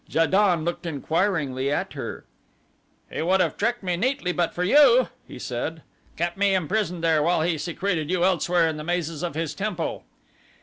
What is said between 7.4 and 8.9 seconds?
he secreted you elsewhere in the